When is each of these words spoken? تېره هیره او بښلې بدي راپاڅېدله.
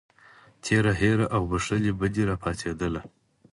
تېره 0.63 0.91
هیره 1.01 1.25
او 1.35 1.41
بښلې 1.51 1.91
بدي 1.99 2.23
راپاڅېدله. 2.29 3.01